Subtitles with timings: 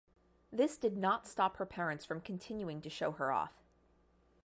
[0.51, 3.53] This did not stop her parents from continuing to show her off.